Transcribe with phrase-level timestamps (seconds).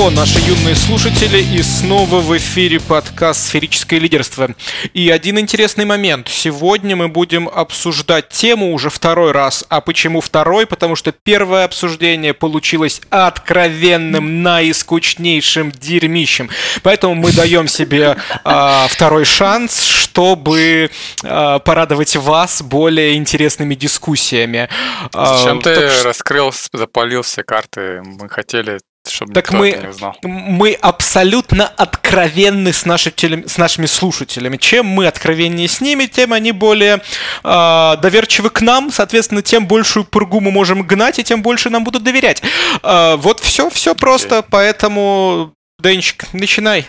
[0.00, 4.48] Йо-хо-хо, наши юные слушатели, и снова в эфире подкаст «Сферическое лидерство».
[4.94, 6.28] И один интересный момент.
[6.28, 9.64] Сегодня мы будем обсуждать тему уже второй раз.
[9.68, 10.66] А почему второй?
[10.66, 16.48] Потому что первое обсуждение получилось откровенным, наискучнейшим дерьмищем.
[16.82, 20.90] Поэтому мы даем себе э, второй шанс, чтобы
[21.22, 24.70] э, порадовать вас более интересными дискуссиями.
[25.12, 26.04] Зачем э, ты так...
[26.04, 28.00] раскрыл, запалил все карты?
[28.02, 28.78] Мы хотели
[29.08, 30.16] чтобы так мы, не узнал.
[30.22, 34.56] мы абсолютно откровенны с, наши, с нашими слушателями.
[34.56, 37.00] Чем мы откровеннее с ними, тем они более
[37.42, 38.90] э, доверчивы к нам.
[38.90, 42.42] Соответственно, тем большую пургу мы можем гнать, и тем больше нам будут доверять.
[42.82, 43.98] Э, вот все, все okay.
[43.98, 44.42] просто.
[44.42, 46.86] Поэтому, Денчик, начинай.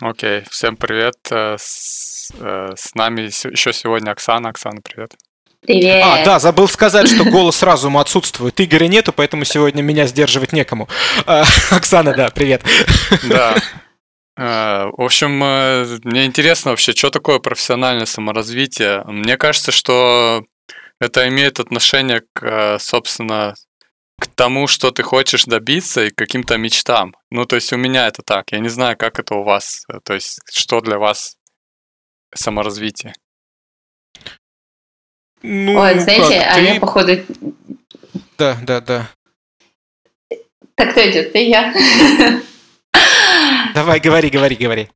[0.00, 0.46] Окей, okay.
[0.50, 1.16] всем привет.
[1.30, 4.50] Э, с, э, с нами еще сегодня Оксана.
[4.50, 5.14] Оксана, привет.
[5.60, 6.02] Привет.
[6.04, 8.60] А, да, забыл сказать, что голос разума отсутствует.
[8.60, 10.88] Игоря нету, поэтому сегодня меня сдерживать некому.
[11.26, 12.62] А, Оксана, да, привет.
[13.28, 13.56] Да.
[14.36, 19.02] А, в общем, э, мне интересно вообще, что такое профессиональное саморазвитие.
[19.06, 20.44] Мне кажется, что
[21.00, 23.54] это имеет отношение к, э, собственно,
[24.20, 27.16] к тому, что ты хочешь добиться и к каким-то мечтам.
[27.30, 28.52] Ну, то есть у меня это так.
[28.52, 29.84] Я не знаю, как это у вас.
[30.04, 31.36] То есть что для вас
[32.34, 33.14] саморазвитие?
[35.42, 36.60] Ну, Ой, знаете, как, а ты...
[36.62, 37.12] я, походу...
[38.38, 39.08] Да, да, да.
[40.74, 41.32] Так кто идет?
[41.32, 41.72] Ты я?
[43.74, 44.88] Давай, говори, говори, говори.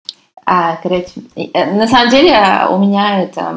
[0.45, 3.57] А, короче, э, на самом деле у меня это,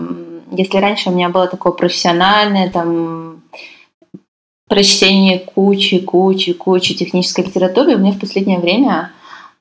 [0.52, 3.44] если раньше у меня было такое профессиональное, там,
[4.68, 9.12] прочтение кучи, кучи, кучи технической литературы, у меня в последнее время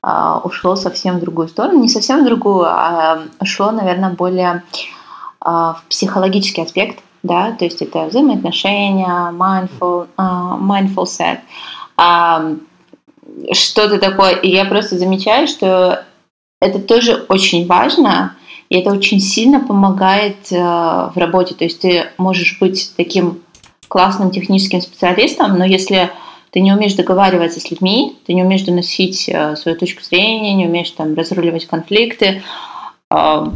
[0.01, 1.81] а, ушло совсем в другую сторону.
[1.81, 4.63] Не совсем в другую, а ушло, наверное, более
[5.39, 11.39] а, в психологический аспект да, то есть это взаимоотношения, mindful, uh, mindful set,
[11.97, 12.59] uh,
[13.51, 14.35] что-то такое.
[14.35, 16.03] И я просто замечаю, что
[16.61, 18.35] это тоже очень важно,
[18.69, 21.55] и это очень сильно помогает uh, в работе.
[21.55, 23.41] То есть ты можешь быть таким
[23.87, 26.11] классным техническим специалистом, но если
[26.51, 30.67] ты не умеешь договариваться с людьми, ты не умеешь доносить uh, свою точку зрения, не
[30.67, 32.43] умеешь там разруливать конфликты,
[33.11, 33.51] uh,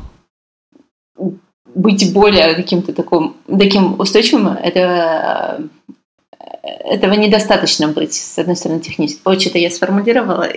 [1.75, 5.69] быть более каким-то таким, таким устойчивым, это
[6.63, 9.21] этого недостаточно быть, с одной стороны, технически.
[9.25, 10.47] Ой, что-то я сформулировала.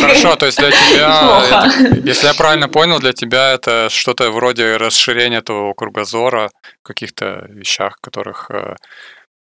[0.00, 4.76] Хорошо, то есть для тебя, это, если я правильно понял, для тебя это что-то вроде
[4.76, 6.50] расширения твоего кругозора
[6.82, 8.50] в каких-то вещах, которых...
[8.50, 8.76] Э,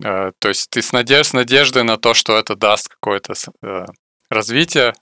[0.05, 3.85] э, то есть ты с, надежд, с надеждой на то, что это даст какое-то э,
[4.31, 4.95] развитие,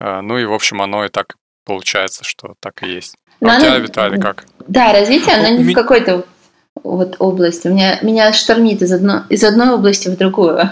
[0.00, 3.16] э, ну и, в общем, оно и так получается, что так и есть.
[3.44, 4.44] А у тебя, Виталий, как?
[4.66, 6.24] Да, развитие, оно не в какой-то
[6.82, 7.68] вот области.
[7.68, 10.70] У меня, меня штормит из, одно, из одной области в другую.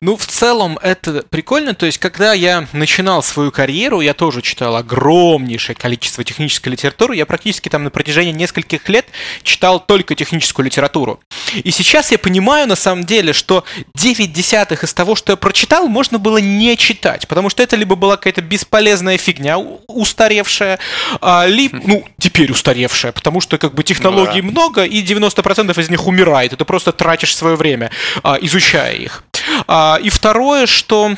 [0.00, 1.74] Ну, в целом, это прикольно.
[1.74, 7.16] То есть, когда я начинал свою карьеру, я тоже читал огромнейшее количество технической литературы.
[7.16, 9.06] Я практически там на протяжении нескольких лет
[9.42, 11.18] читал только техническую литературу.
[11.52, 13.64] И сейчас я понимаю, на самом деле, что
[13.96, 17.26] 9 десятых из того, что я прочитал, можно было не читать.
[17.26, 20.78] Потому что это либо была какая-то бесполезная фигня, устаревшая,
[21.20, 24.46] а, либо, ну, теперь устаревшая, потому что как бы технологий да.
[24.46, 26.52] много, и 90% из них умирает.
[26.52, 27.90] И ты просто тратишь свое время,
[28.22, 29.24] а, изучая их.
[29.66, 31.14] А, и второе, что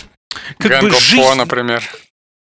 [0.58, 1.34] как Gang бы жизнь...
[1.34, 1.82] например.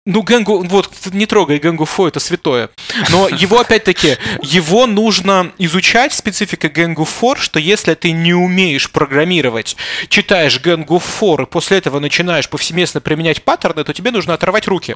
[0.07, 2.69] Ну, Гэнгу, вот, не трогай Гэнгу Фо, это святое.
[3.09, 9.75] Но его, опять-таки, его нужно изучать, специфика Гэнгу Фор, что если ты не умеешь программировать,
[10.09, 14.95] читаешь Гэнгу Фор и после этого начинаешь повсеместно применять паттерны, то тебе нужно оторвать руки.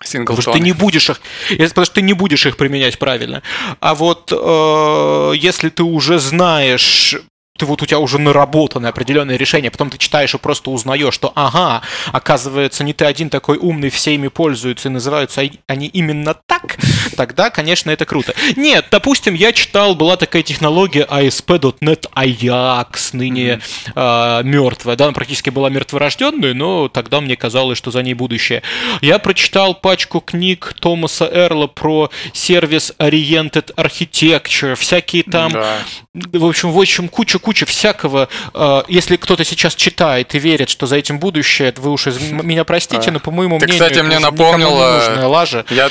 [0.00, 1.20] Потому что ты не будешь их,
[1.68, 3.42] потому что ты не будешь их применять правильно.
[3.80, 7.16] А вот э, если ты уже знаешь
[7.56, 11.32] ты вот у тебя уже наработаны определенные решения, потом ты читаешь и просто узнаешь, что
[11.34, 11.82] ага,
[12.12, 16.78] оказывается, не ты один такой умный, все ими пользуются и называются они именно так,
[17.16, 18.34] тогда, конечно, это круто.
[18.56, 23.60] Нет, допустим, я читал, была такая технология ASP.NET Ajax, ныне
[23.94, 24.40] mm-hmm.
[24.40, 28.62] э, мертвая, да, она практически была мертворожденной, но тогда мне казалось, что за ней будущее.
[29.00, 35.78] Я прочитал пачку книг Томаса Эрла про сервис Oriented Architecture, всякие там, да.
[36.14, 38.28] в общем, в общем, куча куча всякого.
[38.54, 43.10] Э, если кто-то сейчас читает и верит, что за этим будущее, вы уж меня простите,
[43.10, 45.64] но по моему Ты, мнению, кстати, мне напомнил, э, лажа.
[45.70, 45.90] Я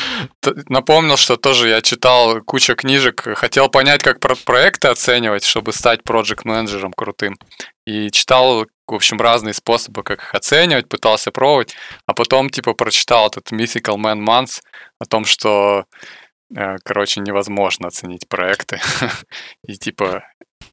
[0.69, 6.93] напомнил, что тоже я читал кучу книжек, хотел понять, как проекты оценивать, чтобы стать проект-менеджером
[6.93, 7.37] крутым.
[7.85, 11.75] И читал, в общем, разные способы, как их оценивать, пытался пробовать,
[12.05, 14.61] а потом, типа, прочитал этот Mythical Man Months
[14.99, 15.85] о том, что
[16.55, 18.79] э, короче, невозможно оценить проекты.
[19.67, 20.23] И типа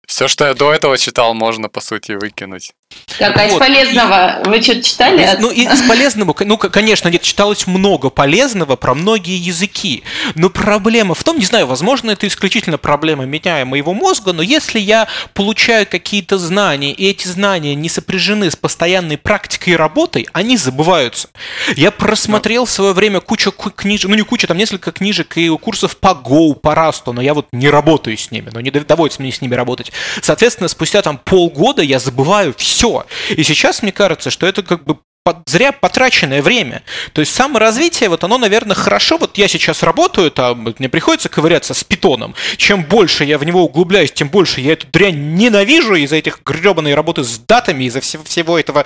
[0.07, 2.73] все, что я до этого читал, можно, по сути, выкинуть.
[3.19, 5.37] Так, а из полезного вы что-то читали?
[5.39, 10.03] Ну, из полезного, ну, конечно, нет, читалось много полезного про многие языки,
[10.35, 14.43] но проблема в том, не знаю, возможно, это исключительно проблема меня и моего мозга, но
[14.43, 20.27] если я получаю какие-то знания, и эти знания не сопряжены с постоянной практикой и работой,
[20.33, 21.29] они забываются.
[21.77, 25.97] Я просмотрел в свое время кучу книжек, ну не куча, там несколько книжек и курсов
[25.97, 29.33] по Go, по Rust, но я вот не работаю с ними, но не доводится мне
[29.33, 29.93] с ними работать.
[30.23, 32.82] Соответственно, спустя там полгода я забываю все.
[33.31, 34.99] И сейчас мне кажется, что это как бы
[35.47, 36.83] зря потраченное время.
[37.13, 39.19] То есть саморазвитие, вот оно, наверное, хорошо.
[39.19, 42.35] Вот я сейчас работаю, там мне приходится ковыряться с питоном.
[42.57, 46.95] Чем больше я в него углубляюсь, тем больше я эту дрянь ненавижу из-за этих гребаной
[46.95, 48.85] работы с датами, из-за всего, всего этого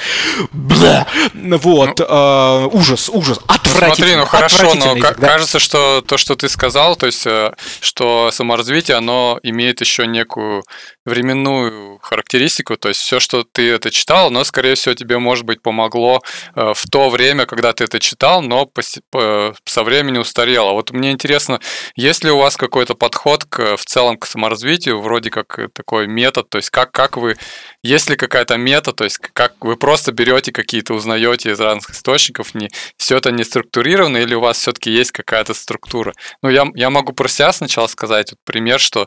[0.52, 3.94] бля, вот, ну, э, ужас, ужас, отвратительно.
[3.94, 5.14] Смотри, ну хорошо, но да?
[5.14, 10.64] кажется, что то, что ты сказал, то есть, э, что саморазвитие, оно имеет еще некую
[11.06, 15.62] временную характеристику, то есть все, что ты это читал, оно, скорее всего, тебе, может быть,
[15.62, 16.22] помогло
[16.54, 18.70] Э, в то время, когда ты это читал, но
[19.64, 20.72] со временем устарело.
[20.72, 21.60] Вот мне интересно,
[21.94, 26.48] есть ли у вас какой-то подход к, в целом к саморазвитию, вроде как такой метод,
[26.48, 27.36] то есть как, как вы,
[27.82, 32.54] есть ли какая-то мета, то есть как вы просто берете какие-то, узнаете из разных источников,
[32.54, 36.14] не, все это не структурировано, или у вас все-таки есть какая-то структура?
[36.42, 39.06] Ну, я, я могу про себя сначала сказать, вот пример, что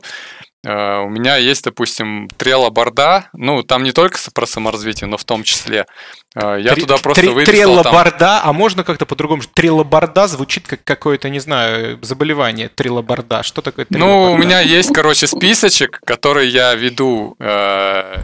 [0.62, 5.42] у меня есть, допустим, трела борда, ну, там не только про саморазвитие, но в том
[5.42, 5.86] числе.
[6.34, 7.82] Э, я Три, туда просто три, выписал...
[7.82, 8.40] Трела там...
[8.44, 9.42] а можно как-то по-другому?
[9.54, 12.68] Трела борда звучит как какое-то, не знаю, заболевание.
[12.68, 13.42] Трела борда.
[13.42, 17.36] Что такое трела Ну, у меня есть, короче, списочек, который я веду.
[17.40, 18.18] Э,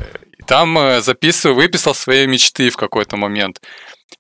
[0.47, 3.63] там записываю, выписал свои мечты в какой-то момент.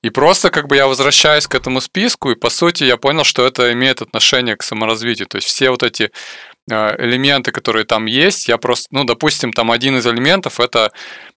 [0.02, 3.46] И просто как бы я возвращаюсь к этому списку, и по сути я понял, что
[3.46, 5.28] это имеет отношение к саморазвитию.
[5.28, 9.70] То есть все вот эти Э, элементы, которые там есть, я просто, ну, допустим, там
[9.70, 10.90] один из элементов это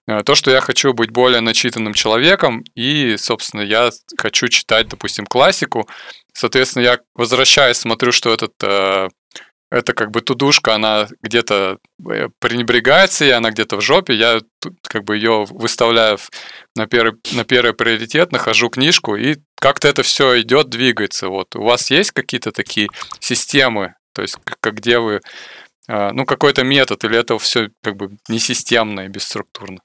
[0.07, 5.25] э, то, что я хочу быть более начитанным человеком, и, собственно, я хочу читать, допустим,
[5.25, 5.87] классику.
[6.33, 9.09] Соответственно, я возвращаюсь, смотрю, что этот э,
[9.71, 11.77] это как бы тудушка, она где-то
[12.39, 14.41] пренебрегается, и она где-то в жопе, я
[14.81, 16.17] как бы ее выставляю
[16.75, 21.27] на первый, на первый приоритет, нахожу книжку, и как-то это все идет, двигается.
[21.29, 21.55] Вот.
[21.55, 22.87] У вас есть какие-то такие
[23.19, 25.21] системы то есть, как, где вы,
[25.87, 29.79] а, ну, какой-то метод, или это все как бы несистемно и бесструктурно?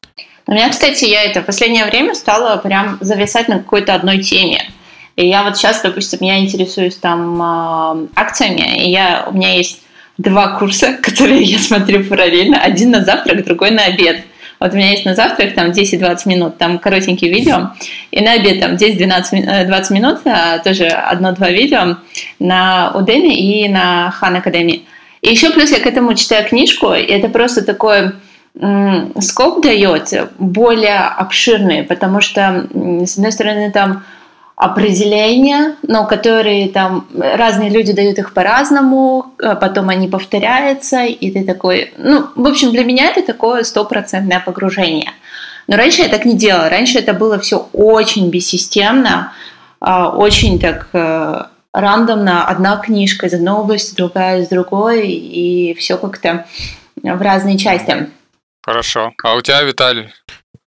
[0.46, 4.70] У меня, кстати, я это в последнее время стала прям зависать на какой-то одной теме.
[5.16, 9.82] И я вот сейчас, допустим, я интересуюсь там а, акциями, и я, у меня есть
[10.18, 12.60] два курса, которые я смотрю параллельно.
[12.60, 14.24] Один на завтрак, другой на обед.
[14.64, 17.72] Вот у меня есть на завтрак там 10-20 минут, там коротенькие видео,
[18.10, 21.98] и на обед там 10-12 20 э, минут, а тоже одно-два видео
[22.38, 24.86] на Udemy и на Хан Академии.
[25.20, 28.12] И еще плюс я к этому читаю книжку, и это просто такой
[29.20, 34.02] скоп дает более обширный, потому что, с одной стороны, там
[34.56, 41.44] определения, но которые там разные люди дают их по-разному, а потом они повторяются, и ты
[41.44, 45.10] такой, ну, в общем, для меня это такое стопроцентное погружение.
[45.66, 49.32] Но раньше я так не делала, раньше это было все очень бессистемно,
[49.80, 55.98] а, очень так э, рандомно, одна книжка из одной области, другая из другой, и все
[55.98, 56.46] как-то
[57.02, 58.08] в разные части.
[58.62, 59.12] Хорошо.
[59.22, 60.10] А у тебя, Виталий?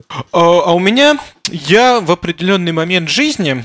[0.09, 1.17] А, а у меня
[1.49, 3.63] я в определенный момент жизни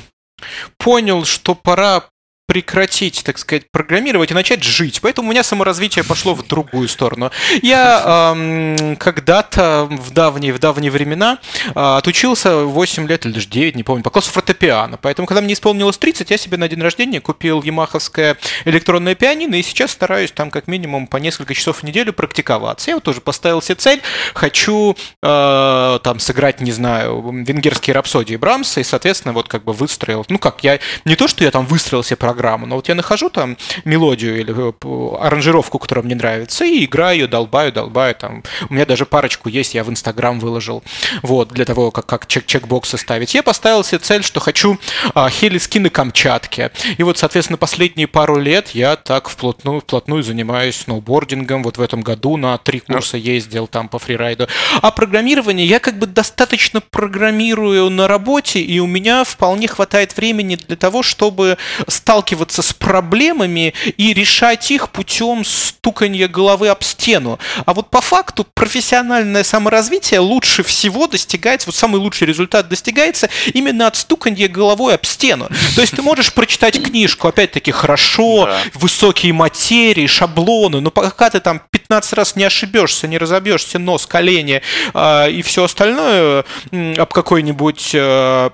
[0.79, 2.05] понял, что пора
[2.53, 5.01] прекратить, так сказать, программировать и начать жить.
[5.01, 7.31] Поэтому у меня саморазвитие пошло в другую сторону.
[7.63, 13.75] Я эм, когда-то в давние, в давние времена э, отучился 8 лет или даже 9,
[13.75, 14.99] не помню, по классу фортепиано.
[14.99, 19.63] Поэтому, когда мне исполнилось 30, я себе на день рождения купил ямаховское электронное пианино и
[19.63, 22.91] сейчас стараюсь там как минимум по несколько часов в неделю практиковаться.
[22.91, 24.03] Я вот тоже поставил себе цель,
[24.35, 30.27] хочу э, там сыграть, не знаю, венгерские рапсодии Брамса и, соответственно, вот как бы выстроил,
[30.29, 33.31] ну как, я не то, что я там выстроил себе программу, но вот я нахожу
[33.31, 38.15] там мелодию или э, аранжировку, которая мне нравится, и играю ее, долбаю, долбаю.
[38.15, 38.43] Там.
[38.69, 40.83] У меня даже парочку есть, я в Инстаграм выложил,
[41.23, 43.35] вот, для того, как, как чек чекбоксы ставить.
[43.35, 44.79] Я поставил себе цель, что хочу
[45.15, 46.71] а, хелиски на Камчатке.
[46.99, 51.63] И вот, соответственно, последние пару лет я так вплотную, вплотную занимаюсь сноубордингом.
[51.63, 54.49] Вот в этом году на три курса ездил там по фрирайду.
[54.81, 60.57] А программирование я как бы достаточно программирую на работе, и у меня вполне хватает времени
[60.57, 61.59] для того, чтобы
[61.89, 67.39] стал сталкиваться с проблемами и решать их путем стуканья головы об стену.
[67.67, 73.89] А вот по факту профессиональное саморазвитие лучше всего достигается, вот самый лучший результат достигается именно
[73.89, 75.49] от стуканья головой об стену.
[75.75, 78.61] То есть ты можешь прочитать книжку, опять-таки, хорошо, да.
[78.75, 84.63] высокие материи, шаблоны, но пока ты там 15 раз не ошибешься, не разобьешься нос, колени
[84.95, 88.51] э, и все остальное об какой-нибудь э,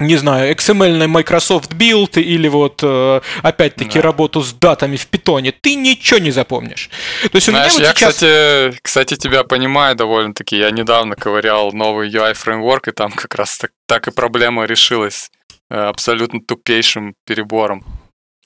[0.00, 4.02] не знаю, XML Microsoft Build или вот э, опять-таки да.
[4.02, 6.90] работу с датами в питоне, ты ничего не запомнишь.
[7.30, 8.14] То есть у Знаешь, меня вот я, сейчас...
[8.14, 10.56] кстати, кстати, тебя понимаю довольно-таки.
[10.56, 15.30] Я недавно ковырял новый UI фреймворк, и там как раз так, так и проблема решилась
[15.68, 17.84] э, абсолютно тупейшим перебором.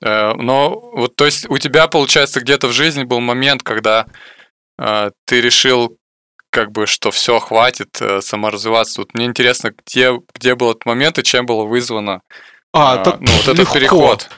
[0.02, 4.06] Э, но вот, то есть у тебя, получается, где-то в жизни был момент, когда
[5.24, 5.96] ты решил
[6.54, 9.00] как бы, что все, хватит э, саморазвиваться.
[9.00, 12.20] Вот мне интересно, где, где был этот момент и чем было вызвано
[12.72, 14.30] а, э, ну, вот этот переход.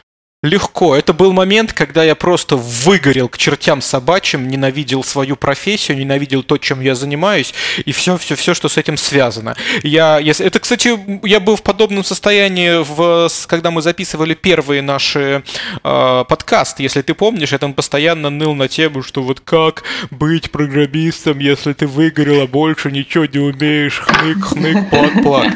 [0.47, 0.95] Легко.
[0.95, 6.57] Это был момент, когда я просто выгорел к чертям собачьим, ненавидел свою профессию, ненавидел то,
[6.57, 7.53] чем я занимаюсь,
[7.85, 9.57] и все, все, все, что с этим связано.
[9.83, 15.43] Я, если, это, кстати, я был в подобном состоянии, в, когда мы записывали первые наши
[15.83, 16.85] э, подкасты.
[16.85, 21.73] Если ты помнишь, я там постоянно ныл на тему, что вот как быть программистом, если
[21.73, 25.53] ты выгорел, а больше ничего не умеешь, хнык, хнык, плак, плак.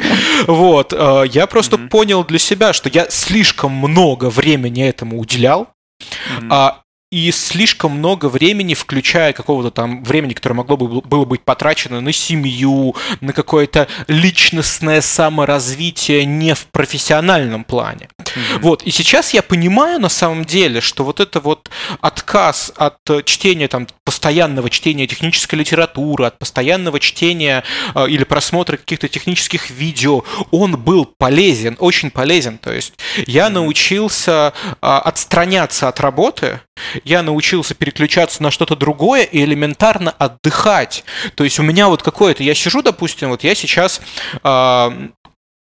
[0.47, 0.93] Вот.
[0.93, 5.69] Э, я просто понял для себя, что я слишком много времени времени этому уделял,
[5.99, 6.47] mm-hmm.
[6.51, 6.80] а,
[7.11, 12.13] и слишком много времени, включая какого-то там времени, которое могло бы было быть потрачено на
[12.13, 18.07] семью, на какое-то личностное саморазвитие не в профессиональном плане.
[18.17, 18.59] Mm-hmm.
[18.61, 23.67] Вот, и сейчас я понимаю на самом деле, что вот это вот отказ от чтения,
[23.67, 30.77] там, постоянного чтения технической литературы, от постоянного чтения э, или просмотра каких-то технических видео, он
[30.77, 32.57] был полезен, очень полезен.
[32.57, 32.93] То есть
[33.27, 33.49] я mm-hmm.
[33.49, 36.61] научился э, отстраняться от работы,
[37.03, 41.03] я научился переключаться на что-то другое и элементарно отдыхать.
[41.35, 44.01] То есть у меня вот какое-то, я сижу, допустим, вот я сейчас
[44.43, 45.07] э,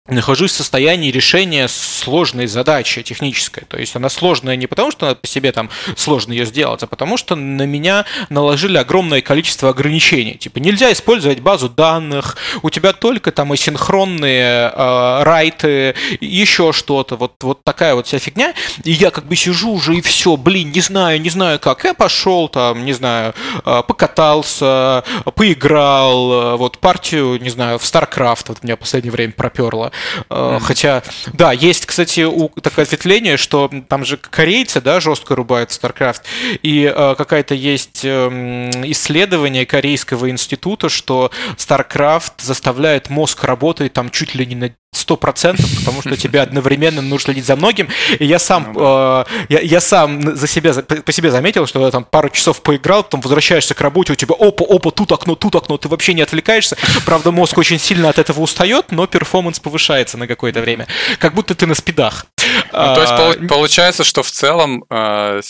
[0.09, 3.63] нахожусь в состоянии решения сложной задачи технической.
[3.63, 7.15] То есть она сложная не потому, что по себе там сложно ее сделать, а потому
[7.15, 10.33] что на меня наложили огромное количество ограничений.
[10.33, 17.41] Типа нельзя использовать базу данных, у тебя только там асинхронные э, райты, еще что-то, вот,
[17.41, 18.53] вот такая вот вся фигня.
[18.83, 21.85] И я как бы сижу уже и все, блин, не знаю, не знаю как.
[21.85, 23.33] Я пошел там, не знаю,
[23.65, 29.31] э, покатался, поиграл, э, вот партию, не знаю, в StarCraft вот меня в последнее время
[29.31, 29.92] проперло.
[30.29, 30.59] Mm-hmm.
[30.59, 36.21] Хотя, да, есть, кстати, у, такое ответвление, что там же корейцы, да, жестко рубают StarCraft,
[36.61, 44.35] и э, какая-то есть э, исследование корейского института, что StarCraft заставляет мозг работать там чуть
[44.35, 47.89] ли не на сто процентов, потому что тебе одновременно нужно следить за многим.
[48.19, 52.03] И я сам, ну э, я, я сам за себя, по себе заметил, что там
[52.03, 55.77] пару часов поиграл, потом возвращаешься к работе, у тебя опа, опа, тут окно, тут окно,
[55.77, 56.77] ты вообще не отвлекаешься.
[57.05, 60.87] Правда, мозг очень сильно от этого устает, но перформанс повышается на какое-то время.
[61.19, 62.25] Как будто ты на спидах.
[62.71, 65.41] Ну, то есть а, получается, что в целом э,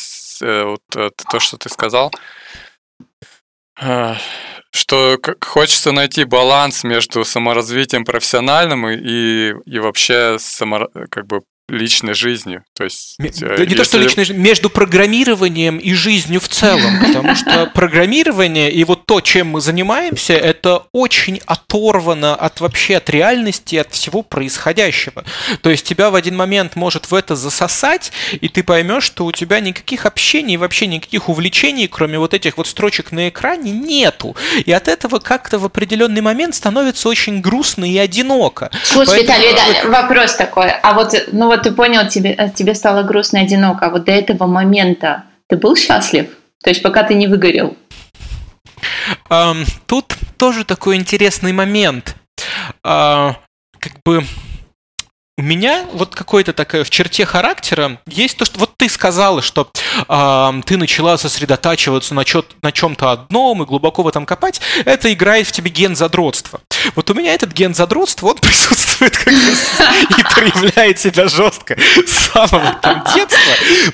[0.41, 2.11] э, вот, э, то, что ты сказал,
[4.73, 11.41] что хочется найти баланс между саморазвитием профессиональным и, и, вообще само, как бы
[11.77, 12.63] личной жизнью.
[12.75, 13.65] То есть, да, если...
[13.65, 19.05] не то, что личной между программированием и жизнью в целом, потому что программирование и вот
[19.05, 25.23] то, чем мы занимаемся, это очень оторвано от вообще от реальности, от всего происходящего.
[25.61, 29.31] То есть тебя в один момент может в это засосать, и ты поймешь, что у
[29.31, 34.35] тебя никаких общений, вообще никаких увлечений, кроме вот этих вот строчек на экране, нету.
[34.65, 38.69] И от этого как-то в определенный момент становится очень грустно и одиноко.
[38.83, 39.39] Слушай, Поэтому...
[39.39, 40.69] Виталий, да, вопрос такой.
[40.69, 44.11] А вот, ну вот ты понял, тебе, тебе стало грустно и одиноко, а вот до
[44.11, 46.27] этого момента ты был счастлив?
[46.63, 47.75] То есть пока ты не выгорел?
[49.29, 52.15] Um, тут тоже такой интересный момент.
[52.85, 53.35] Uh,
[53.79, 54.23] как бы
[55.35, 59.67] у меня вот какой-то такой в черте характера есть то, что вот ты сказала, что
[60.07, 64.61] э, ты начала сосредотачиваться на, чё, на чем-то одном и глубоко в этом копать.
[64.85, 66.61] Это играет в тебе ген задротства.
[66.95, 72.77] Вот у меня этот ген задротства, он присутствует как и проявляет себя жестко с самого
[72.79, 73.39] там детства.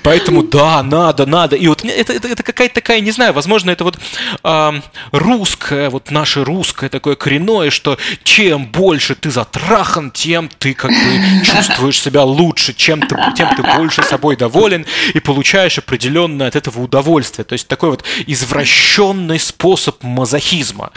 [0.03, 1.55] Поэтому да, надо, надо.
[1.55, 3.98] И вот это, это, это какая-то такая, не знаю, возможно, это вот
[4.43, 4.81] э,
[5.13, 11.28] русское, вот наше русское такое коренное, что чем больше ты затрахан, тем ты как бы
[11.43, 16.81] чувствуешь себя лучше, чем ты, тем ты больше собой доволен и получаешь определенное от этого
[16.81, 17.45] удовольствие.
[17.45, 20.91] То есть такой вот извращенный способ мазохизма.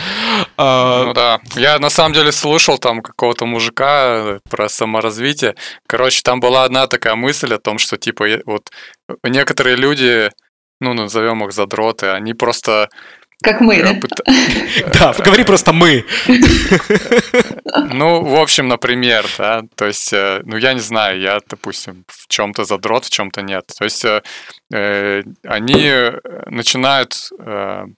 [0.56, 1.40] А, ну да.
[1.56, 5.54] Я на самом деле слушал там какого-то мужика про саморазвитие.
[5.86, 8.70] Короче, там была одна такая мысль о том, что типа вот
[9.24, 10.30] некоторые люди,
[10.80, 12.88] ну назовем их задроты, они просто
[13.42, 13.94] как мы, да?
[14.94, 16.04] Да, говори просто мы.
[17.92, 22.28] Ну, в общем, например, да, то есть, э, ну, я не знаю, я, допустим, в
[22.28, 23.64] чем-то задрот, в чем-то нет.
[23.78, 24.22] То есть, э,
[24.72, 25.92] э они
[26.46, 27.14] начинают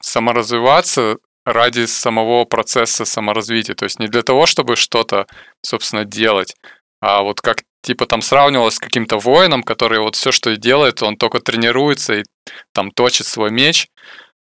[0.01, 3.75] саморазвиваться ради самого процесса саморазвития.
[3.75, 5.27] То есть, не для того, чтобы что-то,
[5.63, 6.55] собственно, делать,
[7.01, 11.03] а вот как типа там сравнивалось с каким-то воином, который вот все, что и делает,
[11.03, 12.25] он только тренируется и
[12.73, 13.89] там точит свой меч,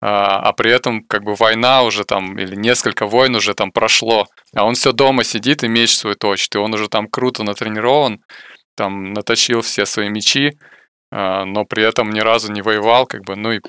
[0.00, 4.26] а, а при этом как бы война уже там, или несколько войн уже там прошло,
[4.54, 8.20] а он все дома сидит и меч свой точит, и он уже там круто натренирован,
[8.76, 10.52] там наточил все свои мечи,
[11.10, 13.60] а, но при этом ни разу не воевал, как бы, ну и...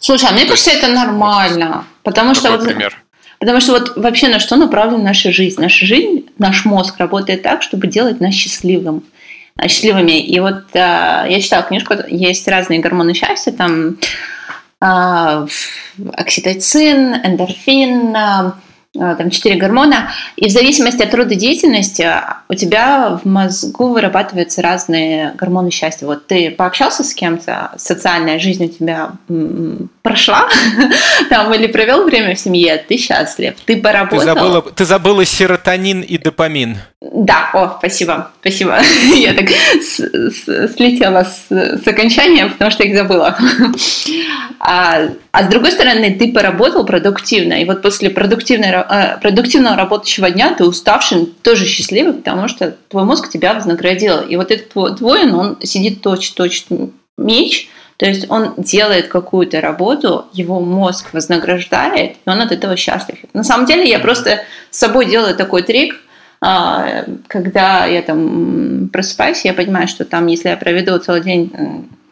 [0.00, 2.50] Слушай, а мне кажется, это нормально, потому что...
[2.50, 2.96] Вот, пример.
[3.38, 5.60] Потому что вот вообще на что направлена наша жизнь?
[5.60, 9.04] Наша жизнь, наш мозг работает так, чтобы делать нас счастливым
[9.66, 10.20] счастливыми.
[10.20, 13.96] И вот э, я читала книжку, есть разные гормоны счастья, там
[16.16, 18.54] окситоцин, эндорфин, а, а,
[18.94, 22.08] там четыре гормона, и в зависимости от рода деятельности
[22.48, 26.06] у тебя в мозгу вырабатываются разные гормоны счастья.
[26.06, 29.12] Вот ты пообщался с кем-то, социальная жизнь у тебя
[30.02, 30.48] прошла,
[31.28, 34.20] там или провел время в семье, ты счастлив, ты поработал.
[34.20, 36.78] Ты забыла, ты забыла серотонин и допамин.
[37.00, 38.78] Да, о, спасибо, спасибо.
[39.14, 39.48] Я так
[40.74, 43.36] слетела с, с окончания, потому что их забыла.
[44.60, 48.77] А, а с другой стороны, ты поработал продуктивно, и вот после продуктивной, э,
[49.20, 54.20] продуктивного работающего дня ты уставший, тоже счастливый, потому что твой мозг тебя вознаградил.
[54.20, 56.66] И вот этот твой воин, он сидит точит
[57.16, 63.18] меч, то есть он делает какую-то работу, его мозг вознаграждает, и он от этого счастлив.
[63.32, 65.96] На самом деле я просто с собой делаю такой трик,
[66.40, 71.50] а, когда я там просыпаюсь, я понимаю, что там, если я проведу целый день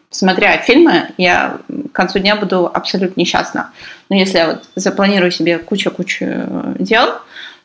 [0.09, 3.71] смотря фильмы, я к концу дня буду абсолютно несчастна.
[4.09, 6.25] Но если я вот запланирую себе кучу-кучу
[6.79, 7.19] дел,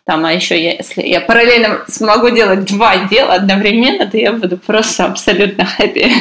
[0.05, 4.57] там, а еще я, если я параллельно смогу делать два дела одновременно, то я буду
[4.57, 6.13] просто абсолютно хэппи.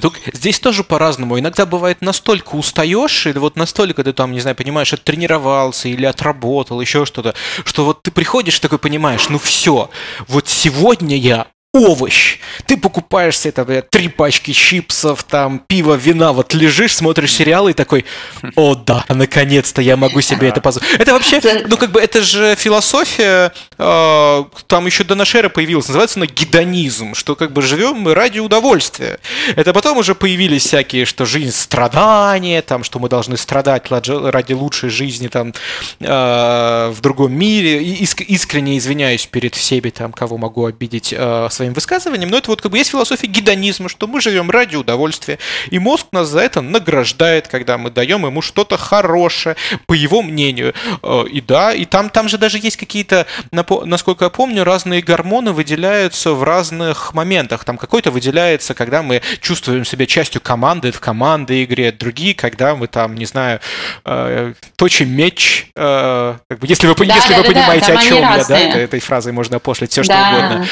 [0.00, 1.38] Тут здесь тоже по-разному.
[1.38, 6.80] Иногда бывает настолько устаешь, и вот настолько ты там, не знаю, понимаешь, оттренировался или отработал,
[6.80, 9.88] еще что-то, что вот ты приходишь такой понимаешь, ну все,
[10.28, 12.38] вот сегодня я овощ.
[12.66, 17.74] Ты покупаешь себе там, три пачки чипсов, там, пиво, вина, вот лежишь, смотришь сериалы и
[17.74, 18.04] такой,
[18.56, 20.92] о да, наконец-то я могу себе это позволить.
[20.98, 25.86] Это вообще, ну как бы, это же философия, э, там еще до нашей эры появилась,
[25.86, 29.20] называется она гедонизм, что как бы живем мы ради удовольствия.
[29.54, 34.90] Это потом уже появились всякие, что жизнь страдания, там, что мы должны страдать ради лучшей
[34.90, 35.54] жизни там
[36.00, 37.80] э, в другом мире.
[37.80, 42.62] Иск- искренне извиняюсь перед всеми, там, кого могу обидеть, э, своим высказыванием, но это вот
[42.62, 46.62] как бы есть философия гедонизма, что мы живем ради удовольствия, и мозг нас за это
[46.62, 50.72] награждает, когда мы даем ему что-то хорошее, по его мнению.
[51.02, 55.52] Э, и да, и там, там же даже есть какие-то, насколько я помню, разные гормоны
[55.52, 57.64] выделяются в разных моментах.
[57.66, 62.86] Там какой-то выделяется, когда мы чувствуем себя частью команды в командной игре, другие, когда мы
[62.86, 63.60] там, не знаю,
[64.06, 65.66] э, точим меч.
[65.76, 68.44] Э, как бы, если вы, да, если да, вы да, понимаете, да, о чем я,
[68.48, 70.66] да, этой фразой можно опошлить все, что угодно.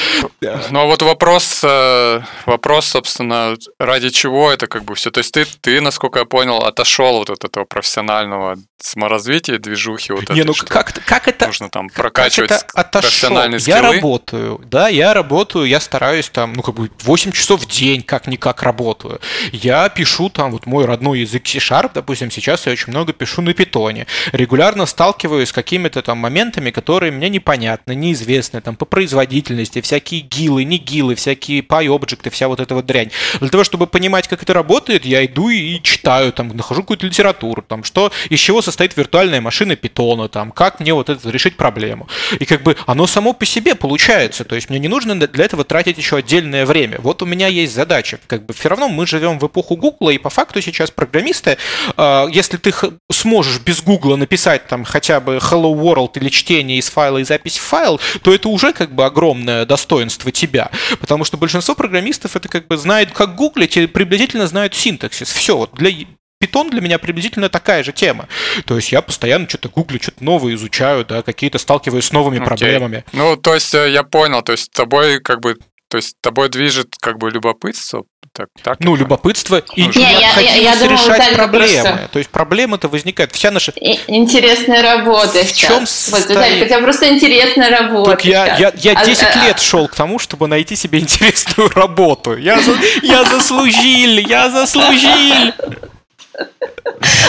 [0.79, 5.11] Ну а вот вопрос, э, вопрос, собственно, ради чего это как бы все.
[5.11, 10.31] То есть ты, ты, насколько я понял, отошел вот от этого профессионального саморазвития, движухи, вот
[10.31, 11.47] Не, ну как, как это...
[11.47, 13.77] Нужно там прокачивать как это профессиональные скиллы.
[13.77, 18.03] Я работаю, да, я работаю, я стараюсь там, ну как бы 8 часов в день
[18.03, 19.21] как-никак работаю.
[19.53, 23.53] Я пишу там, вот мой родной язык C-Sharp, допустим, сейчас я очень много пишу на
[23.53, 24.07] питоне.
[24.31, 30.67] Регулярно сталкиваюсь с какими-то там моментами, которые мне непонятны, неизвестны, там по производительности, всякие гилы,
[30.68, 33.11] не гилы, всякие py-объекты, вся вот эта вот дрянь.
[33.40, 37.62] Для того, чтобы понимать, как это работает, я иду и читаю, там, нахожу какую-то литературу,
[37.62, 42.09] там, что, из чего состоит виртуальная машина питона, там, как мне вот это решить проблему.
[42.38, 45.64] И как бы оно само по себе получается, то есть мне не нужно для этого
[45.64, 46.98] тратить еще отдельное время.
[47.00, 50.18] Вот у меня есть задача, как бы все равно мы живем в эпоху Гугла, и
[50.18, 51.59] по факту сейчас программисты,
[51.96, 52.72] а, если ты
[53.11, 57.59] сможешь без Гугла написать там хотя бы Hello World или чтение из файла и запись
[57.59, 60.58] в файл, то это уже как бы огромное достоинство тебя.
[61.01, 65.31] Потому что большинство программистов это как бы знают, как гуглить и приблизительно знают синтаксис.
[65.31, 65.90] Все, вот для
[66.38, 68.29] питон для меня приблизительно такая же тема.
[68.64, 72.44] То есть я постоянно что-то гуглю, что-то новое изучаю, да, какие-то сталкиваюсь с новыми okay.
[72.44, 73.05] проблемами.
[73.12, 75.57] Ну, то есть э, я понял, то есть тобой как бы
[75.88, 81.35] то есть тобой движет как бы любопытство, так, так ну, любопытство и ну, необходимость решать
[81.35, 81.83] проблемы.
[81.83, 82.09] Просто...
[82.12, 83.33] То есть проблемы-то возникают.
[83.33, 83.72] Вся наша...
[84.07, 88.11] Интересная работа В чем вот, Виталик, у тебя просто интересная работа.
[88.11, 92.37] Так я, я, я 10 а, лет шел к тому, чтобы найти себе интересную работу.
[92.37, 92.61] Я,
[93.03, 95.53] я заслужил, я заслужил.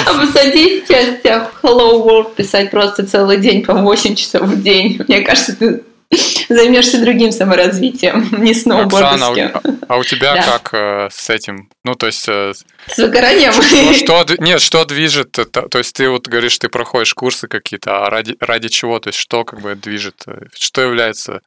[0.06, 4.62] А посади сейчас тебя в Hello World писать просто целый день по 8 часов в
[4.62, 5.00] день.
[5.08, 5.84] Мне кажется, ты
[6.50, 9.46] займешься другим саморазвитием, не сноубордовским.
[9.46, 10.44] Оксана, а, у тебя да.
[10.44, 11.70] как э, с этим?
[11.84, 12.28] Ну, то есть...
[12.28, 12.54] Э,
[12.88, 13.54] с выгоранием?
[13.54, 15.32] Что, что, нет, что движет?
[15.32, 19.00] То, то есть ты вот говоришь, ты проходишь курсы какие-то, а ради, ради чего?
[19.00, 20.26] То есть что как бы движет?
[20.58, 21.42] Что является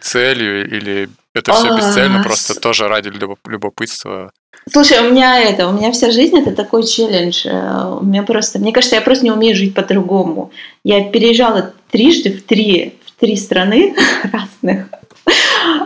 [0.00, 4.32] целью или это все бесцельно, а, просто тоже ради любопытства?
[4.70, 7.46] Слушай, у меня это, у меня вся жизнь это такой челлендж.
[7.46, 10.52] Э, у меня просто, мне кажется, я просто не умею жить по-другому.
[10.84, 13.94] Я переезжала трижды в три три страны
[14.32, 14.86] разных.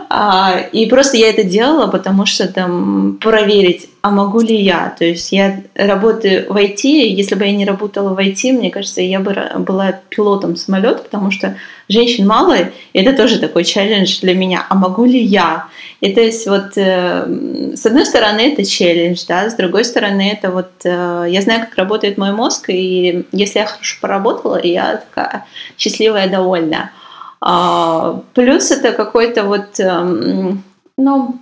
[0.09, 4.95] А, и просто я это делала, потому что там проверить, а могу ли я.
[4.97, 9.01] То есть я работаю в IT, если бы я не работала в IT, мне кажется,
[9.01, 11.55] я бы была пилотом самолета, потому что
[11.87, 14.65] женщин мало, и это тоже такой челлендж для меня.
[14.67, 15.67] А могу ли я?
[16.01, 20.49] И то есть вот э, с одной стороны это челлендж, да, с другой стороны это
[20.49, 25.45] вот э, я знаю, как работает мой мозг, и если я хорошо поработала, я такая
[25.77, 26.91] счастливая, довольная.
[27.39, 30.63] А, плюс это какой-то вот, эм,
[30.97, 31.39] ну,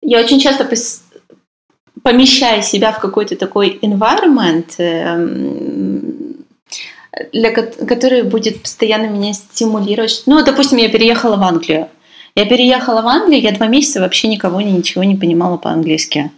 [0.00, 0.68] я очень часто
[2.02, 6.44] помещаю себя в какой-то такой environment, эм,
[7.32, 10.22] для, который будет постоянно меня стимулировать.
[10.26, 11.88] Ну, допустим, я переехала в Англию.
[12.34, 16.30] Я переехала в Англию, я два месяца вообще никого ни ничего не понимала по-английски.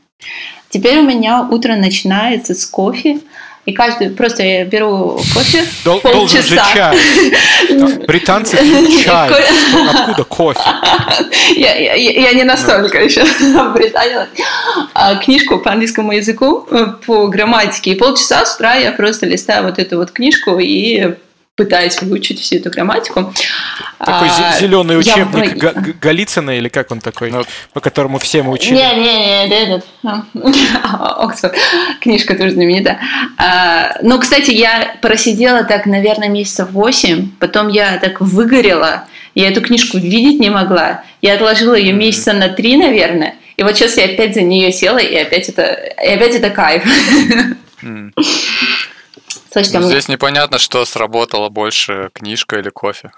[0.68, 3.20] Теперь у меня утро начинается с кофе,
[3.66, 6.18] и каждый просто я беру кофе Дол- полчаса.
[6.18, 7.96] Должен же чай.
[8.07, 8.59] Британцы
[9.03, 9.31] чай.
[9.90, 10.61] Откуда кофе?
[11.57, 13.22] Я, я, я не настолько еще
[13.74, 14.29] британец.
[14.94, 17.92] А, книжку по английскому языку, э, по грамматике.
[17.92, 21.14] И полчаса с утра я просто листаю вот эту вот книжку и
[21.57, 23.33] пытаясь выучить всю эту грамматику.
[23.99, 25.73] Такой а, зеленый учебник я...
[26.01, 28.75] Голицына или как он такой, ну, по которому все мы учили?
[28.75, 29.87] Не-не-не, этот,
[30.83, 31.57] Оксфорд,
[32.01, 33.01] книжка тоже знаменитая.
[33.38, 39.05] А, ну, кстати, я просидела так, наверное, месяцев восемь, потом я так выгорела,
[39.37, 41.05] я эту книжку видеть не могла.
[41.23, 44.99] Я отложила ее месяца на три, наверное, и вот сейчас я опять за нее села,
[44.99, 46.85] и опять это, и опять это кайф.
[49.55, 53.12] Слушайте, ну, здесь непонятно, что сработало больше, книжка или кофе.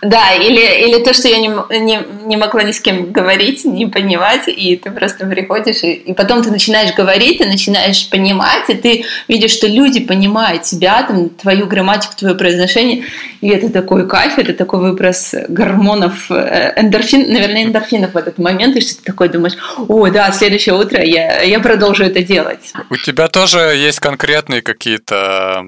[0.00, 3.86] Да, или, или то, что я не, не, не могла ни с кем говорить, не
[3.86, 8.74] понимать, и ты просто приходишь, и, и потом ты начинаешь говорить, ты начинаешь понимать, и
[8.74, 13.04] ты видишь, что люди понимают тебя, там, твою грамматику, твое произношение,
[13.40, 18.76] и это такой кайф, это такой выброс гормонов, э, эндорфин, наверное, эндорфинов в этот момент,
[18.76, 19.56] и что ты такой думаешь,
[19.88, 22.72] о, да, следующее утро я, я продолжу это делать.
[22.90, 25.64] У тебя тоже есть конкретные какие-то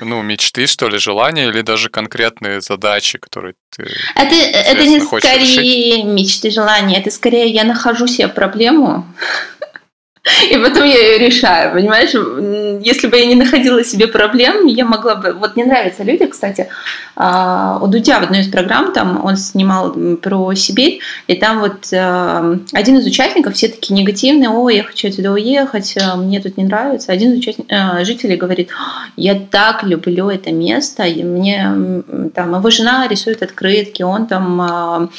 [0.00, 5.40] ну, мечты, что ли, желания или даже конкретные задачи, которые ты Это, это не скорее
[5.40, 6.04] решить?
[6.04, 9.06] мечты, желания, это скорее я нахожу себе проблему,
[10.50, 12.12] и потом я ее решаю, понимаешь?
[12.84, 15.32] Если бы я не находила себе проблем, я могла бы...
[15.32, 16.68] Вот мне нравятся люди, кстати,
[17.16, 21.92] а, у Дудя в одной из программ, там он снимал про Сибирь, и там вот
[21.92, 26.56] а, один из участников, все такие негативные, о, я хочу отсюда уехать, а, мне тут
[26.56, 27.10] не нравится.
[27.10, 27.66] Один из участник,
[28.06, 28.70] жителей говорит,
[29.16, 35.10] я так люблю это место, и мне там его жена рисует открытки, он там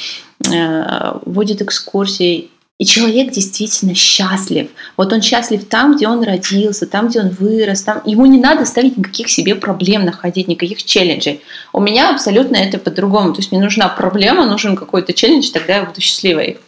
[1.26, 4.68] водит экскурсии, и человек действительно счастлив.
[4.96, 7.82] Вот он счастлив там, где он родился, там, где он вырос.
[7.82, 8.02] Там...
[8.04, 11.40] Ему не надо ставить никаких себе проблем, находить никаких челленджей.
[11.72, 13.32] У меня абсолютно это по-другому.
[13.32, 16.58] То есть мне нужна проблема, нужен какой-то челлендж, тогда я буду счастливой.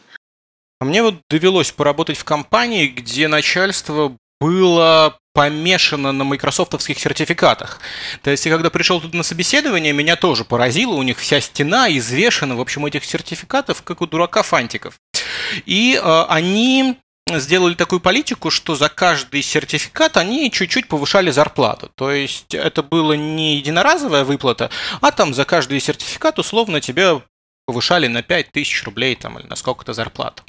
[0.80, 7.80] А мне вот довелось поработать в компании, где начальство было помешано на майкрософтовских сертификатах.
[8.22, 12.54] То есть, когда пришел туда на собеседование, меня тоже поразило, у них вся стена извешена,
[12.54, 14.94] в общем, этих сертификатов, как у дурака фантиков.
[15.64, 16.96] И э, они
[17.34, 21.90] сделали такую политику, что за каждый сертификат они чуть-чуть повышали зарплату.
[21.94, 24.70] То есть это было не единоразовая выплата,
[25.00, 27.22] а там за каждый сертификат условно тебе
[27.66, 30.44] повышали на 5000 рублей там, или на сколько-то зарплату.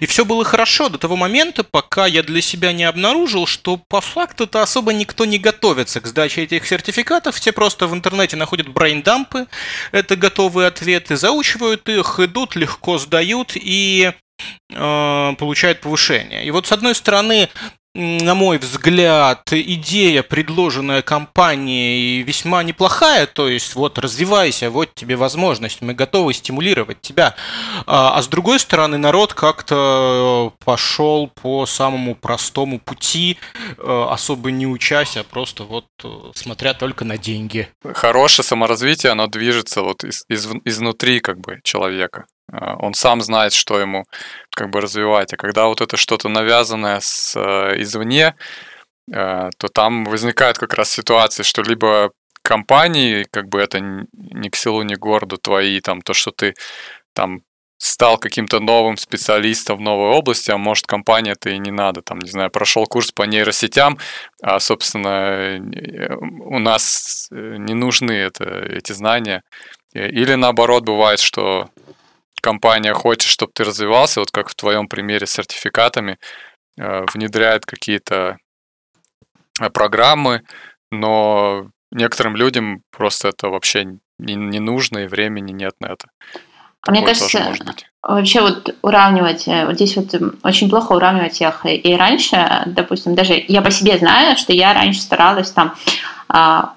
[0.00, 4.00] И все было хорошо до того момента, пока я для себя не обнаружил, что по
[4.00, 7.36] факту-то особо никто не готовится к сдаче этих сертификатов.
[7.36, 9.46] Все просто в интернете находят брейндампы,
[9.92, 14.12] это готовые ответы, заучивают их, идут, легко сдают и
[14.72, 16.44] э, получают повышение.
[16.44, 17.48] И вот с одной стороны,
[17.96, 23.26] на мой взгляд, идея, предложенная компанией, весьма неплохая.
[23.26, 27.34] То есть, вот, развивайся, вот тебе возможность, мы готовы стимулировать тебя.
[27.86, 33.38] А, а с другой стороны, народ как-то пошел по самому простому пути,
[33.78, 37.68] э, особо не учась, а просто вот э, смотря только на деньги.
[37.94, 42.26] Хорошее саморазвитие, оно движется вот из, из, изнутри как бы человека.
[42.52, 44.04] А, он сам знает, что ему
[44.54, 45.32] как бы развивать.
[45.32, 48.34] А когда вот это что-то навязанное с, э, извне,
[49.12, 52.10] э, то там возникает как раз ситуация, что либо
[52.42, 56.54] компании, как бы это ни к селу, ни к городу твои, там то, что ты
[57.14, 57.40] там
[57.78, 62.18] стал каким-то новым специалистом в новой области, а может компания это и не надо, там,
[62.20, 63.98] не знаю, прошел курс по нейросетям,
[64.42, 69.42] а, собственно, э, у нас не нужны это, эти знания.
[69.92, 71.70] Или наоборот бывает, что
[72.46, 76.16] компания хочет, чтобы ты развивался, вот как в твоем примере с сертификатами,
[76.78, 78.36] э, внедряет какие-то
[79.60, 80.42] э, программы,
[80.92, 86.06] но некоторым людям просто это вообще не, не нужно и времени нет на это.
[86.82, 87.54] А Такое Мне кажется,
[88.00, 91.66] вообще вот уравнивать, э, вот здесь вот очень плохо уравнивать их.
[91.66, 95.74] И раньше, допустим, даже я по себе знаю, что я раньше старалась там
[96.28, 96.75] а,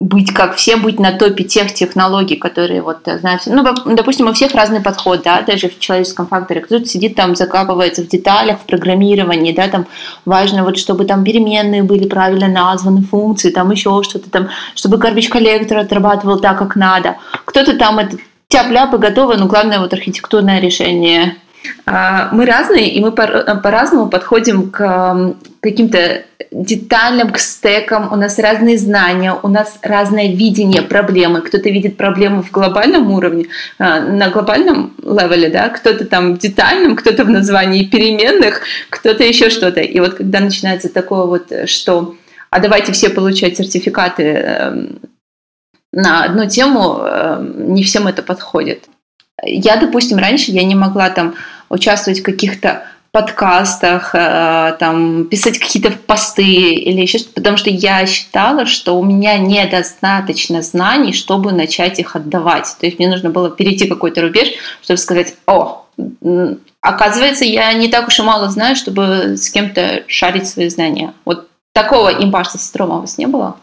[0.00, 3.42] быть как все, быть на топе тех технологий, которые вот э, знают.
[3.44, 3.62] Ну,
[3.94, 6.62] допустим, у всех разный подход, да, даже в человеческом факторе.
[6.62, 9.86] Кто-то сидит там, закапывается в деталях, в программировании, да, там
[10.24, 15.28] важно вот, чтобы там переменные были правильно названы, функции, там еще что-то там, чтобы garbage
[15.28, 17.16] коллектор отрабатывал так, как надо.
[17.44, 18.16] Кто-то там это
[18.48, 21.36] тяп-ляп готово, но главное вот архитектурное решение
[21.86, 28.12] мы разные, и мы по-разному подходим к каким-то деталям, к стекам.
[28.12, 31.42] У нас разные знания, у нас разное видение проблемы.
[31.42, 33.46] Кто-то видит проблему в глобальном уровне,
[33.78, 39.50] а, на глобальном левеле, да, кто-то там в детальном, кто-то в названии переменных, кто-то еще
[39.50, 39.80] что-то.
[39.80, 42.16] И вот когда начинается такое вот, что
[42.50, 44.98] а давайте все получать сертификаты эм,
[45.92, 47.00] на одну тему,
[47.54, 48.88] не всем это подходит.
[49.42, 51.34] Я, допустим, раньше я не могла там
[51.68, 58.06] участвовать в каких-то подкастах, э, там, писать какие-то посты или еще что-то, потому что я
[58.06, 62.76] считала, что у меня недостаточно знаний, чтобы начать их отдавать.
[62.78, 64.48] То есть мне нужно было перейти какой-то рубеж,
[64.82, 65.86] чтобы сказать, о,
[66.80, 71.12] оказывается, я не так уж и мало знаю, чтобы с кем-то шарить свои знания.
[71.24, 73.56] Вот такого импашта синдрома у вас не было?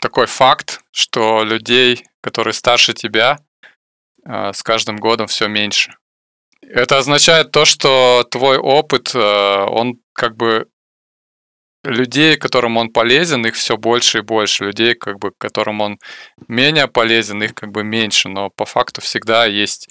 [0.00, 3.38] Такой факт, что людей, которые старше тебя,
[4.24, 5.92] с каждым годом все меньше.
[6.62, 10.66] Это означает то, что твой опыт, э, он как бы
[11.82, 14.66] людей, которым он полезен, их все больше и больше.
[14.66, 15.98] Людей, как бы, которым он
[16.48, 18.28] менее полезен, их как бы меньше.
[18.28, 19.88] Но по факту всегда есть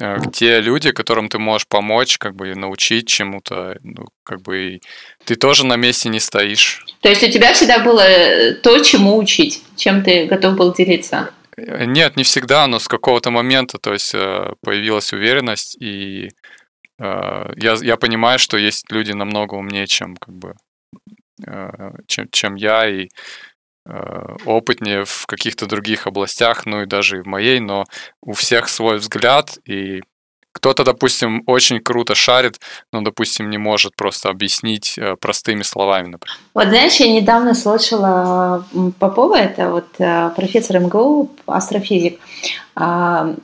[0.00, 4.82] э, те люди, которым ты можешь помочь, как бы научить чему-то, ну, как бы и
[5.24, 6.86] ты тоже на месте не стоишь.
[7.00, 11.32] То есть у тебя всегда было э, то, чему учить, чем ты готов был делиться?
[11.56, 16.28] Э, нет, не всегда, но с какого-то момента, то есть э, появилась уверенность, и
[16.98, 20.54] э, я, я понимаю, что есть люди намного умнее, чем как бы
[22.06, 23.08] чем, чем я, и
[24.46, 27.84] опытнее в каких-то других областях, ну и даже и в моей, но
[28.22, 30.00] у всех свой взгляд, и
[30.54, 32.60] кто-то, допустим, очень круто шарит,
[32.92, 36.38] но, допустим, не может просто объяснить э, простыми словами, например.
[36.54, 38.64] Вот знаешь, я недавно слышала
[39.00, 42.20] Попова, это вот э, профессор МГУ, астрофизик,
[42.76, 43.34] а,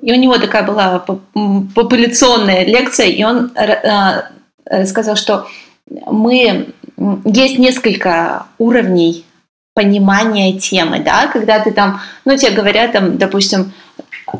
[0.00, 0.98] и у него такая была
[1.74, 5.46] популяционная лекция, и он э, сказал, что
[5.86, 6.72] мы
[7.24, 9.26] есть несколько уровней
[9.74, 13.72] понимания темы, да, когда ты там, ну, тебе говорят там, допустим,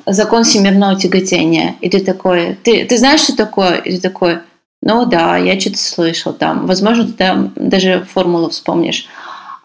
[0.06, 1.74] закон всемирного тяготения.
[1.80, 3.76] И ты такой, ты, ты знаешь, что такое?
[3.78, 4.38] И ты такой,
[4.80, 6.66] ну да, я что-то слышал там.
[6.66, 9.06] Возможно, ты там даже формулу вспомнишь.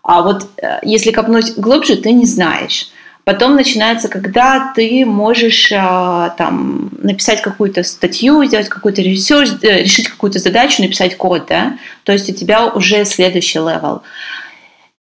[0.02, 2.90] А вот э, если копнуть глубже, ты не знаешь.
[3.26, 10.08] Потом начинается, когда ты можешь а, там написать какую-то статью, сделать какой-то research, э, решить
[10.08, 14.02] какую-то задачу, написать код, да, то есть у тебя уже следующий level.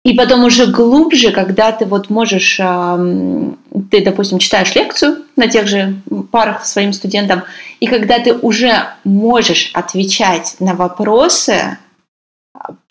[0.02, 6.00] И потом уже глубже, когда ты вот можешь, ты, допустим, читаешь лекцию на тех же
[6.32, 7.42] парах своим студентам,
[7.80, 11.76] и когда ты уже можешь отвечать на вопросы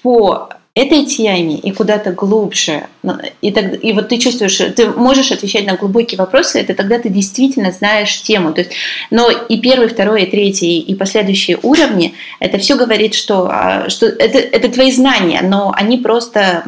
[0.04, 2.88] по этой теме и куда-то глубже.
[3.42, 7.10] И, так, и вот ты чувствуешь, ты можешь отвечать на глубокие вопросы, это тогда ты
[7.10, 8.54] действительно знаешь тему.
[8.54, 8.72] То есть,
[9.10, 14.06] но и первый, второй, и третий, и последующие уровни, это все говорит, что, а, что
[14.06, 16.64] это, это твои знания, но они просто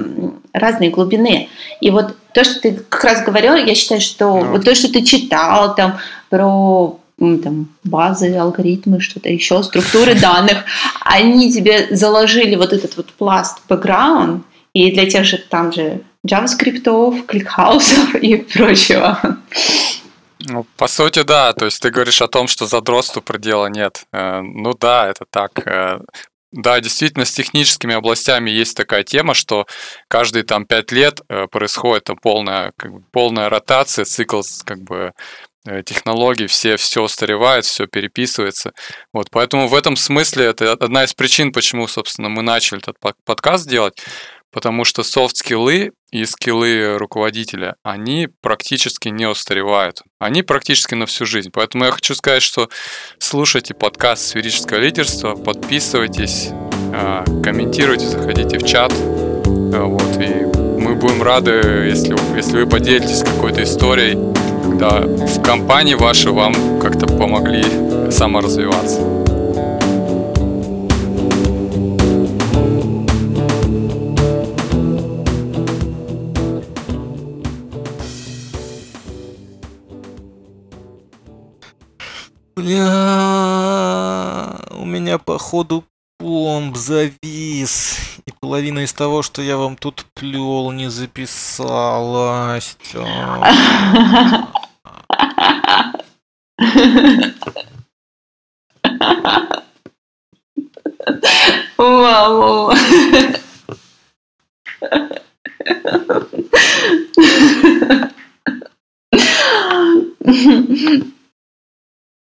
[0.52, 1.50] разной глубины.
[1.80, 4.52] И вот то, что ты как раз говорил, я считаю, что ну.
[4.52, 6.98] вот то, что ты читал там про
[7.44, 10.64] там, базы, алгоритмы, что-то еще, структуры данных,
[11.02, 17.26] они тебе заложили вот этот вот пласт бэкграунд, и для тех же там же JavaScript,
[17.26, 19.20] кликхаусов и прочего.
[20.48, 21.54] Ну, по сути, да.
[21.54, 24.06] То есть ты говоришь о том, что задротству предела нет.
[24.12, 25.52] Э, ну да, это так.
[25.68, 26.00] Э,
[26.52, 29.68] да, действительно, с техническими областями есть такая тема, что
[30.08, 35.14] каждые там пять лет э, происходит там, полная, как бы, полная ротация, цикл как бы
[35.86, 38.74] технологий, все, все устаревает, все переписывается.
[39.14, 43.68] Вот, поэтому в этом смысле это одна из причин, почему, собственно, мы начали этот подкаст
[43.68, 44.02] делать,
[44.52, 50.02] потому что софт-скиллы и скиллы руководителя, они практически не устаревают.
[50.20, 51.52] Они практически на всю жизнь.
[51.54, 52.70] Поэтому я хочу сказать, что
[53.18, 56.50] слушайте подкаст «Сферическое лидерство», подписывайтесь,
[56.94, 58.92] а, комментируйте, заходите в чат.
[58.94, 60.46] А, вот, и
[60.82, 61.52] мы будем рады,
[61.88, 64.51] если, если вы поделитесь какой-то историей,
[64.82, 67.64] когда в компании вашей вам как-то помогли
[68.12, 69.00] саморазвиваться.
[82.56, 82.88] Бля,
[84.72, 85.84] у меня походу
[86.20, 88.00] комп завис.
[88.26, 92.78] И половина из того, что я вам тут плел, не записалась.
[101.80, 102.70] wow.
[102.70, 102.76] wow.